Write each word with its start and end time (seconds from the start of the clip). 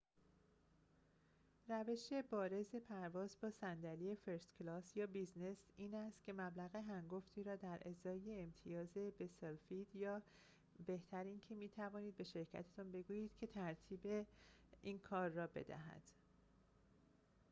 روش 1.67 2.13
بارز 2.13 2.75
پرواز 2.75 3.37
با 3.41 3.51
صندلی 3.51 4.15
فرست 4.15 4.49
کلاس 4.59 4.97
یا 4.97 5.07
بیزینس 5.07 5.57
این 5.77 5.95
است 5.95 6.23
که 6.23 6.33
مبلغ 6.33 6.75
هنگفتی 6.75 7.43
را 7.43 7.55
در 7.55 7.79
ازای 7.85 8.41
امتیاز 8.41 8.93
بسلفید 9.19 9.95
یا 9.95 10.21
بهتر 10.85 11.23
اینکه 11.23 11.55
می‌توانید 11.55 12.17
به 12.17 12.23
شرکتتان 12.23 12.91
بگویید 12.91 13.31
که 13.39 13.47
ترتیب 13.47 14.25
این 14.81 14.99
کار 14.99 15.29
را 15.29 15.47
بدهد 15.47 16.03